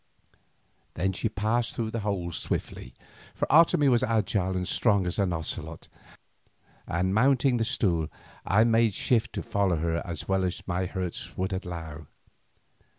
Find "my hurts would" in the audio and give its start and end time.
10.67-11.53